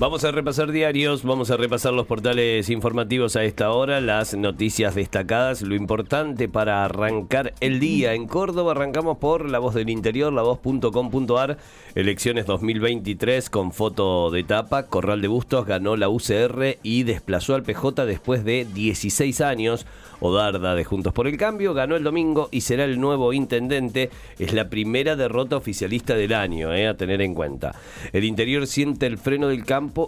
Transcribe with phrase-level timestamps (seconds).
[0.00, 4.96] Vamos a repasar diarios, vamos a repasar los portales informativos a esta hora, las noticias
[4.96, 8.14] destacadas, lo importante para arrancar el día.
[8.14, 11.58] En Córdoba arrancamos por La Voz del Interior, lavoz.com.ar,
[11.94, 14.86] elecciones 2023 con foto de tapa.
[14.86, 19.86] Corral de Bustos ganó la UCR y desplazó al PJ después de 16 años.
[20.20, 24.10] Odarda de Juntos por el Cambio ganó el domingo y será el nuevo intendente.
[24.38, 27.74] Es la primera derrota oficialista del año, eh, a tener en cuenta.
[28.12, 29.64] El interior siente el freno del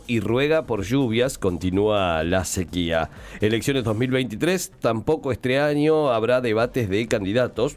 [0.07, 1.39] y ruega por lluvias.
[1.39, 3.11] Continúa la sequía.
[3.41, 7.77] Elecciones 2023, tampoco este año habrá debates de candidatos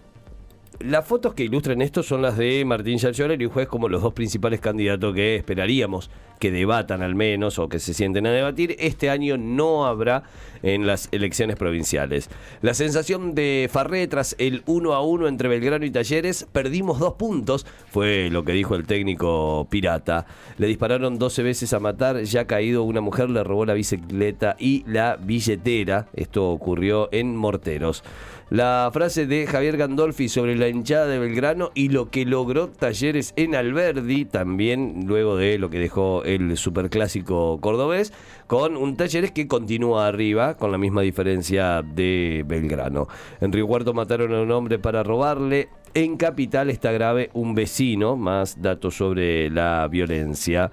[0.80, 4.14] las fotos que ilustran esto son las de Martín Yarcholer y Juez como los dos
[4.14, 8.76] principales candidatos que esperaríamos que debatan al menos o que se sienten a debatir.
[8.80, 10.24] Este año no habrá
[10.64, 12.30] en las elecciones provinciales.
[12.62, 17.16] La sensación de Farré tras el 1 a 1 entre Belgrano y Talleres, perdimos dos
[17.16, 20.26] puntos, fue lo que dijo el técnico pirata.
[20.58, 24.84] Le dispararon 12 veces a matar, ya caído una mujer le robó la bicicleta y
[24.88, 26.08] la billetera.
[26.14, 28.04] Esto ocurrió en Morteros.
[28.50, 33.32] La frase de Javier Gandolfi sobre la hinchada de Belgrano y lo que logró Talleres
[33.36, 38.12] en Alberdi, también luego de lo que dejó el superclásico cordobés,
[38.48, 43.08] con un Talleres que continúa arriba, con la misma diferencia de Belgrano.
[43.40, 45.70] En Río Cuarto mataron a un hombre para robarle.
[45.94, 50.72] En Capital está grave un vecino, más datos sobre la violencia.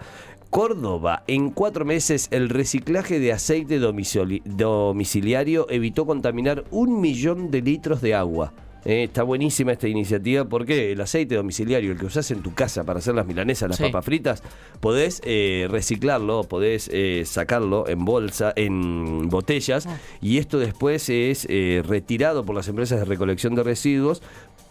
[0.51, 8.01] Córdoba, en cuatro meses el reciclaje de aceite domiciliario evitó contaminar un millón de litros
[8.01, 8.53] de agua.
[8.87, 12.85] Eh, está buenísima esta iniciativa porque el aceite domiciliario, el que usás en tu casa
[12.85, 14.45] para hacer las milanesas, las papas fritas,
[14.79, 19.99] podés eh, reciclarlo, podés eh, sacarlo en bolsa, en botellas, ah.
[20.23, 21.49] y esto después es
[21.85, 24.23] retirado por las empresas de recolección de residuos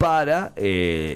[0.06, 0.53] para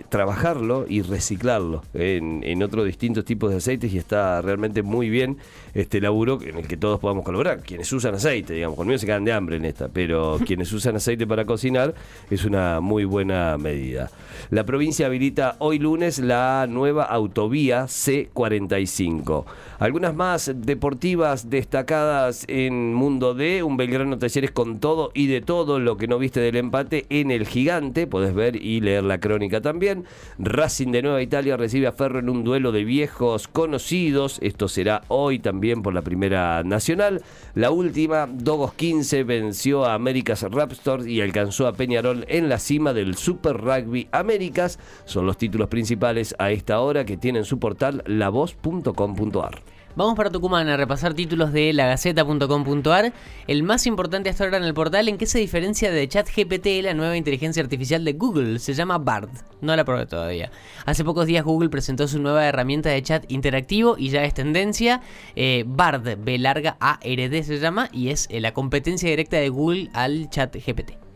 [0.10, 5.38] trabajarlo y reciclarlo en, en otros distintos tipos de aceites y está realmente muy bien
[5.74, 7.62] este laburo en el que todos podamos colaborar.
[7.62, 11.28] Quienes usan aceite, digamos, conmigo se quedan de hambre en esta, pero quienes usan aceite
[11.28, 11.94] para cocinar
[12.30, 14.10] es una muy buena medida.
[14.50, 19.46] La provincia habilita hoy lunes la nueva autovía C45.
[19.80, 25.80] Algunas más deportivas destacadas en Mundo D, un Belgrano Talleres con todo y de todo
[25.80, 29.62] lo que no viste del empate en el gigante, podés ver y leer la crónica
[29.62, 30.06] también.
[30.38, 35.02] Racing de Nueva Italia recibe a Ferro en un duelo de viejos conocidos, esto será
[35.08, 37.24] hoy también por la Primera Nacional.
[37.56, 42.94] La última, Dogos 15 venció a Américas Raptors y alcanzó a Peñarol en la cima
[42.94, 44.80] del Super Rugby Américas.
[45.06, 49.79] Son los títulos principales a esta hora que tienen su portal lavoz.com.ar.
[50.00, 53.12] Vamos para Tucumán a repasar títulos de lagaceta.com.ar.
[53.48, 56.94] El más importante hasta ahora en el portal, ¿en qué se diferencia de ChatGPT, la
[56.94, 58.60] nueva inteligencia artificial de Google?
[58.60, 59.28] Se llama Bard.
[59.60, 60.52] No la probé todavía.
[60.86, 65.02] Hace pocos días Google presentó su nueva herramienta de chat interactivo y ya es tendencia.
[65.36, 69.36] Eh, Bard, B larga A R D se llama, y es eh, la competencia directa
[69.36, 71.09] de Google al ChatGPT.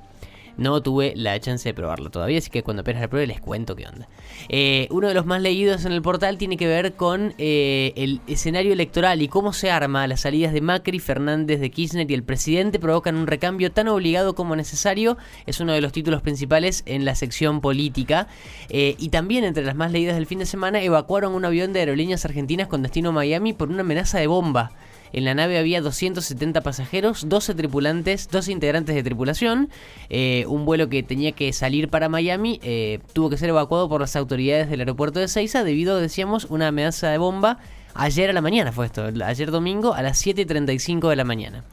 [0.57, 3.75] No tuve la chance de probarlo todavía, así que cuando apenas la pruebe les cuento
[3.75, 4.07] qué onda.
[4.49, 8.21] Eh, uno de los más leídos en el portal tiene que ver con eh, el
[8.27, 10.05] escenario electoral y cómo se arma.
[10.07, 14.35] Las salidas de Macri, Fernández, de Kirchner y el presidente provocan un recambio tan obligado
[14.35, 15.17] como necesario.
[15.45, 18.27] Es uno de los títulos principales en la sección política.
[18.69, 21.79] Eh, y también entre las más leídas del fin de semana evacuaron un avión de
[21.79, 24.71] aerolíneas argentinas con destino a Miami por una amenaza de bomba.
[25.13, 29.69] En la nave había 270 pasajeros, 12 tripulantes, 12 integrantes de tripulación.
[30.09, 34.01] Eh, un vuelo que tenía que salir para Miami eh, tuvo que ser evacuado por
[34.01, 37.59] las autoridades del aeropuerto de Seiza debido, decíamos, una amenaza de bomba.
[37.93, 41.63] Ayer a la mañana fue esto, ayer domingo a las 7.35 de la mañana.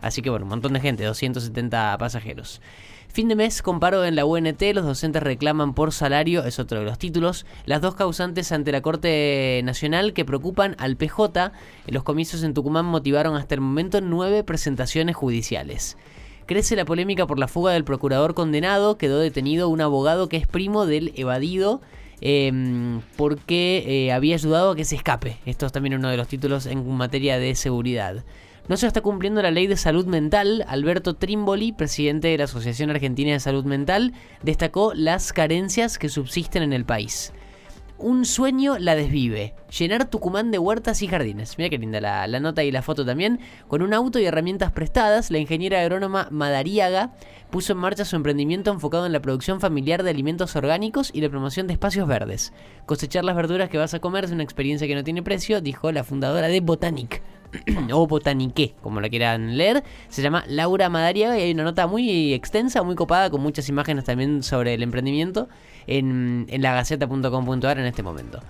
[0.00, 2.60] Así que bueno, un montón de gente, 270 pasajeros.
[3.14, 6.84] Fin de mes, comparo en la UNT, los docentes reclaman por salario, es otro de
[6.84, 11.52] los títulos, las dos causantes ante la Corte Nacional que preocupan al PJ.
[11.86, 15.96] Los comicios en Tucumán motivaron hasta el momento nueve presentaciones judiciales.
[16.46, 20.48] Crece la polémica por la fuga del procurador condenado, quedó detenido un abogado que es
[20.48, 21.82] primo del evadido.
[22.20, 25.36] Em, porque eh, había ayudado a que se escape.
[25.46, 28.24] Esto es también uno de los títulos en materia de seguridad.
[28.66, 30.64] No se está cumpliendo la ley de salud mental.
[30.66, 36.62] Alberto Trimboli, presidente de la Asociación Argentina de Salud Mental, destacó las carencias que subsisten
[36.62, 37.34] en el país.
[37.98, 39.54] Un sueño la desvive.
[39.78, 41.58] Llenar Tucumán de huertas y jardines.
[41.58, 43.38] Mira qué linda la, nota y la foto también.
[43.68, 47.12] Con un auto y herramientas prestadas, la ingeniera agrónoma Madariaga
[47.50, 51.28] puso en marcha su emprendimiento enfocado en la producción familiar de alimentos orgánicos y la
[51.28, 52.54] promoción de espacios verdes.
[52.86, 55.92] Cosechar las verduras que vas a comer es una experiencia que no tiene precio, dijo
[55.92, 57.22] la fundadora de Botanic
[57.92, 59.82] o Botanique, como la quieran leer.
[60.08, 64.04] Se llama Laura Madariaga y hay una nota muy extensa, muy copada, con muchas imágenes
[64.04, 65.48] también sobre el emprendimiento
[65.86, 68.40] en, en lagaceta.com.ar en este momento.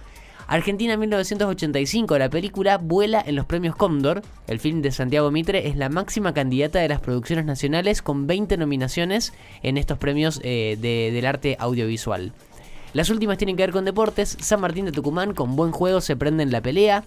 [0.47, 4.21] Argentina 1985, la película vuela en los premios Cóndor.
[4.47, 8.59] El film de Santiago Mitre es la máxima candidata de las producciones nacionales con 20
[8.59, 12.33] nominaciones en estos premios eh, de- del arte audiovisual.
[12.93, 14.37] Las últimas tienen que ver con deportes.
[14.41, 17.05] San Martín de Tucumán con buen juego se prende en la pelea.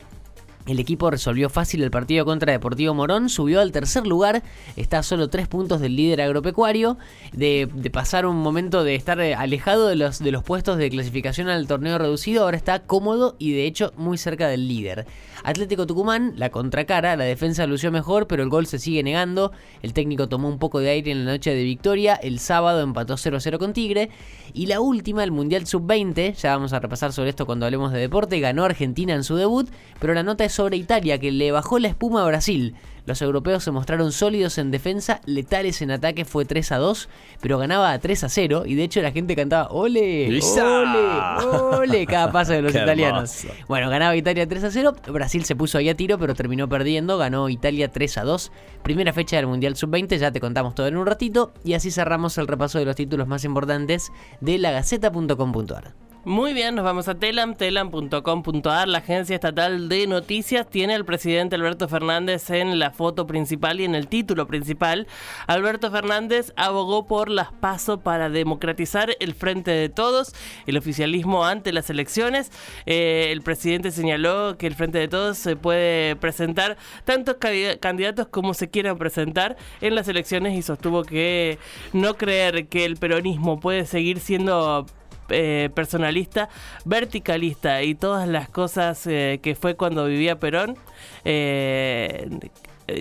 [0.67, 4.43] El equipo resolvió fácil el partido contra Deportivo Morón, subió al tercer lugar,
[4.75, 6.97] está a solo tres puntos del líder agropecuario,
[7.31, 11.47] de, pasar un momento de estar eh, alejado de los, de los puestos de clasificación
[11.47, 15.05] al torneo reducido, ahora está cómodo y de hecho muy cerca del líder.
[15.43, 19.53] Atlético Tucumán, la contracara, la defensa lució mejor, pero el gol se sigue negando.
[19.81, 23.13] El técnico tomó un poco de aire en la noche de victoria, el sábado empató
[23.13, 24.09] 0-0 con Tigre.
[24.53, 27.99] Y la última, el Mundial Sub-20, ya vamos a repasar sobre esto cuando hablemos de
[27.99, 29.69] deporte, ganó Argentina en su debut,
[29.99, 32.73] pero la nota es sobre Italia, que le bajó la espuma a Brasil.
[33.05, 37.07] Los europeos se mostraron sólidos en defensa, letales en ataque fue 3 a 2,
[37.39, 40.27] pero ganaba a 3 a 0 y de hecho la gente cantaba ¡Ole!
[40.27, 41.77] ¡Ole!
[41.77, 42.05] ¡Ole!
[42.05, 43.45] Cada paso de los italianos.
[43.45, 43.63] hermoso.
[43.69, 47.17] Bueno, ganaba Italia 3 a 0, Brasil se puso ahí a tiro pero terminó perdiendo,
[47.17, 48.51] ganó Italia 3 a 2.
[48.83, 52.37] Primera fecha del Mundial Sub-20, ya te contamos todo en un ratito y así cerramos
[52.39, 54.11] el repaso de los títulos más importantes
[54.41, 56.06] de lagaceta.com.ar.
[56.25, 61.55] Muy bien, nos vamos a Telam, telam.com.ar, la agencia estatal de noticias, tiene al presidente
[61.55, 65.07] Alberto Fernández en la foto principal y en el título principal.
[65.47, 70.33] Alberto Fernández abogó por las pasos para democratizar el frente de todos,
[70.65, 72.51] el oficialismo ante las elecciones.
[72.85, 76.75] Eh, el presidente señaló que el frente de todos se puede presentar
[77.05, 77.37] tantos
[77.79, 81.57] candidatos como se quieran presentar en las elecciones y sostuvo que
[81.93, 84.85] no creer que el peronismo puede seguir siendo
[85.29, 86.49] eh, personalista,
[86.85, 90.77] verticalista y todas las cosas eh, que fue cuando vivía Perón,
[91.25, 92.29] eh,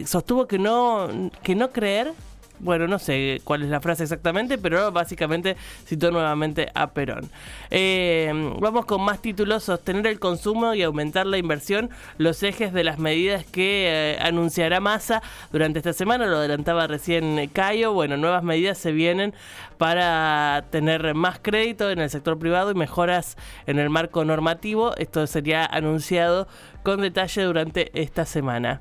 [0.04, 2.12] sostuvo que no, que no creer.
[2.58, 7.28] Bueno, no sé cuál es la frase exactamente, pero básicamente citó nuevamente a Perón.
[7.70, 9.64] Eh, vamos con más títulos.
[9.64, 11.90] Sostener el consumo y aumentar la inversión.
[12.18, 15.22] Los ejes de las medidas que eh, anunciará Massa
[15.52, 16.26] durante esta semana.
[16.26, 17.92] Lo adelantaba recién Cayo.
[17.92, 19.34] Bueno, nuevas medidas se vienen
[19.78, 23.36] para tener más crédito en el sector privado y mejoras
[23.66, 24.96] en el marco normativo.
[24.96, 26.48] Esto sería anunciado
[26.86, 28.80] con detalle durante esta semana.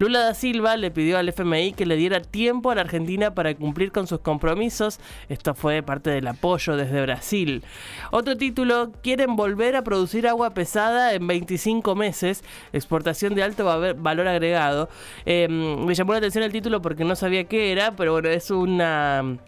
[0.00, 3.54] Lula da Silva le pidió al FMI que le diera tiempo a la Argentina para
[3.54, 4.98] cumplir con sus compromisos.
[5.28, 7.62] Esto fue parte del apoyo desde Brasil.
[8.10, 13.92] Otro título, quieren volver a producir agua pesada en 25 meses, exportación de alto va-
[13.94, 14.88] valor agregado.
[15.26, 18.50] Eh, me llamó la atención el título porque no sabía qué era, pero bueno, es
[18.50, 19.38] una...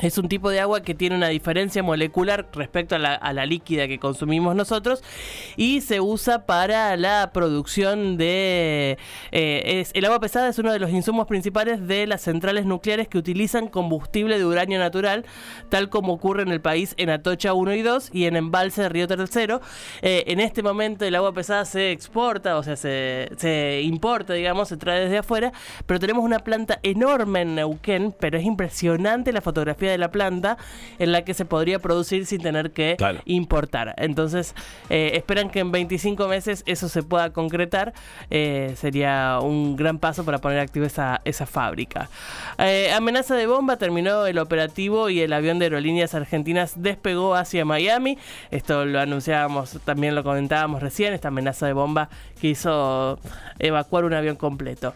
[0.00, 4.00] Es un tipo de agua que tiene una diferencia molecular respecto a la, líquida que
[4.00, 5.04] consumimos nosotros
[5.56, 8.98] y se usa para la producción de...
[9.30, 13.06] eh, es- el agua pesada es uno de los insumos principales de las centrales nucleares
[13.06, 15.24] que utilizan combustible de uranio natural,
[15.68, 18.88] tal como ocurre en el país en Atocha 1 y 2 y en Embalse de
[18.88, 19.60] Río Tercero.
[20.02, 24.68] Eh, en este momento el agua pesada se exporta, o sea, se, se importa, digamos,
[24.68, 25.52] se trae desde afuera,
[25.86, 30.56] pero tenemos una planta enorme en Neuquén, pero es impresionante la fotografía de la planta
[30.98, 33.20] en la que se podría producir sin tener que Claro.
[33.24, 33.94] importar.
[33.98, 34.54] Entonces,
[34.90, 37.92] eh, esperan que en 25 meses eso se pueda concretar.
[38.30, 42.08] Eh, sería un gran paso para poner activa esa, esa fábrica.
[42.58, 47.64] Eh, amenaza de bomba, terminó el operativo y el avión de aerolíneas argentinas despegó hacia
[47.64, 48.18] Miami.
[48.50, 52.08] Esto lo anunciábamos, también lo comentábamos recién, esta amenaza de bomba
[52.40, 53.18] que hizo
[53.58, 54.94] evacuar un avión completo.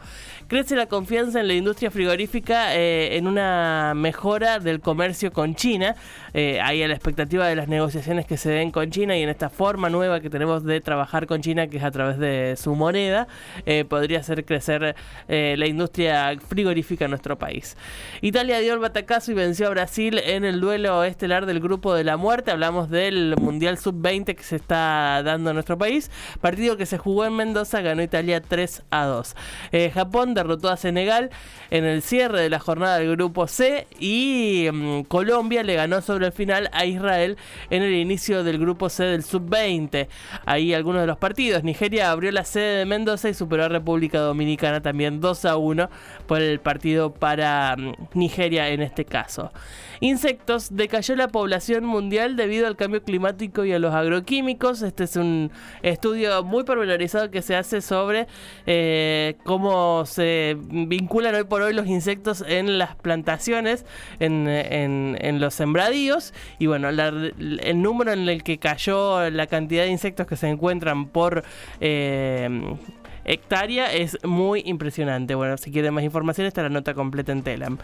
[0.49, 5.97] Crece la confianza en la industria frigorífica en una mejora del comercio con China.
[6.35, 9.29] Eh, hay a la expectativa de las negociaciones que se den con China y en
[9.29, 12.75] esta forma nueva que tenemos de trabajar con China, que es a través de su
[12.75, 13.29] moneda,
[13.67, 14.95] eh, podría hacer crecer
[15.29, 17.77] eh, la industria frigorífica en nuestro país.
[18.21, 22.05] Italia dio el batacazo y venció a Brasil en el duelo estelar del grupo de
[22.05, 22.51] la muerte.
[22.51, 26.11] Hablamos del Mundial Sub-20 que se está dando en nuestro país.
[26.41, 29.37] Partido que se jugó en Mendoza, ganó Italia 3 a 2.
[29.73, 31.31] Eh, Japón derrotó a Senegal
[31.71, 36.27] en el cierre de la jornada del grupo C y mm, Colombia le ganó sobre
[36.27, 37.37] el final a Israel
[37.71, 40.09] en el inicio del grupo C del Sub-20.
[40.47, 41.65] Ahí algunos de los partidos.
[41.65, 45.91] Nigeria abrió la sede de Mendoza y superó a República Dominicana también 2 a 1
[46.27, 49.53] por el partido para mm, Nigeria en este caso.
[50.01, 54.83] Insectos, decayó la población mundial debido al cambio climático y a los agroquímicos.
[54.83, 55.51] Este es un
[55.83, 58.29] estudio muy pormenorizado que se hace sobre
[58.67, 63.85] eh, cómo se vinculan hoy por hoy los insectos en las plantaciones,
[64.21, 66.35] en, en- los sembradíos.
[66.59, 71.07] Y bueno, el número en el que cayó la cantidad de insectos que se encuentran
[71.09, 71.45] por...
[71.81, 72.77] eh,
[73.25, 75.35] hectárea es muy impresionante.
[75.35, 77.79] Bueno, si quieren más información está la nota completa en Telam.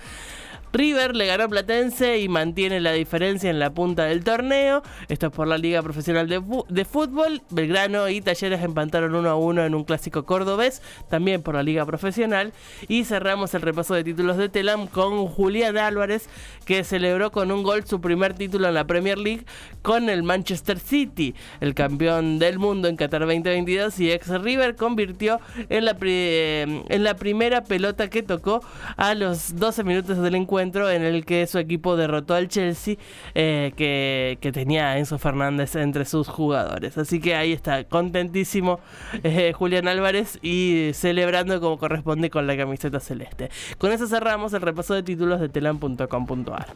[0.74, 4.82] River le ganó Platense y mantiene la diferencia en la punta del torneo.
[5.08, 7.42] Esto es por la Liga Profesional de, de, Fútbol.
[7.50, 11.86] Belgrano y Talleres empataron 1 a 1 en un clásico cordobés, también por la Liga
[11.86, 12.52] Profesional.
[12.88, 16.28] Y cerramos el repaso de títulos de Telam con Julián Álvarez,
[16.64, 19.44] que celebró con un gol su primer título en la Premier League
[19.80, 21.36] con el Manchester City.
[21.60, 25.38] El campeón del mundo en Qatar 2022 y ex River convirtió
[25.68, 28.60] en la, en la primera pelota que tocó
[28.96, 32.96] a los 12 minutos del encuentro en el que su equipo derrotó al Chelsea,
[33.34, 36.96] eh, que, tenía Enzo Fernández entre sus jugadores.
[36.96, 38.80] Así que ahí está, contentísimo
[39.22, 43.50] eh, Julián Álvarez y celebrando como corresponde con la camiseta celeste.
[43.78, 46.66] Con eso cerramos el repaso de títulos de telam.com.ar.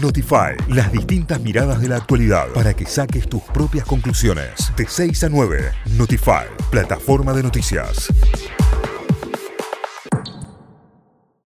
[0.00, 4.72] Notify, las distintas miradas de la actualidad para que saques tus propias conclusiones.
[4.76, 8.12] De 6 a 9, Notify, plataforma de noticias.